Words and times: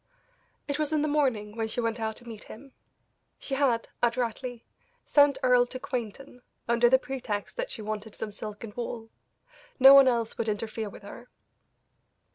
It 0.67 0.79
was 0.79 0.91
in 0.91 1.03
the 1.03 1.07
morning 1.07 1.55
when 1.55 1.67
she 1.67 1.79
went 1.79 1.99
out 1.99 2.15
to 2.15 2.27
meet 2.27 2.45
him; 2.45 2.73
she 3.37 3.53
had, 3.53 3.87
adroitly, 4.01 4.65
sent 5.05 5.37
Earle 5.43 5.67
to 5.67 5.79
Quainton, 5.79 6.41
under 6.67 6.89
the 6.89 6.97
pretext 6.97 7.55
that 7.57 7.69
she 7.69 7.83
wanted 7.83 8.15
some 8.15 8.31
silk 8.31 8.63
and 8.63 8.73
wool; 8.73 9.11
no 9.79 9.93
one 9.93 10.07
else 10.07 10.39
would 10.39 10.49
interfere 10.49 10.89
with 10.89 11.03
her. 11.03 11.29